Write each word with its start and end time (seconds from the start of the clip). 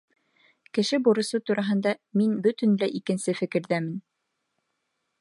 Кеше 0.77 0.99
бурысы 1.07 1.39
тураһында 1.51 1.95
мин 2.21 2.33
бөтөнләй 2.49 2.97
икенсе 3.01 3.39
фекерҙәмен. 3.43 3.93